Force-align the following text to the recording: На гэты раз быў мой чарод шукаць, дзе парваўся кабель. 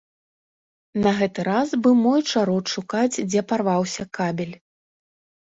На 1.03 1.11
гэты 1.19 1.39
раз 1.49 1.73
быў 1.87 1.95
мой 2.07 2.21
чарод 2.33 2.65
шукаць, 2.77 3.19
дзе 3.29 3.45
парваўся 3.53 4.03
кабель. 4.21 4.57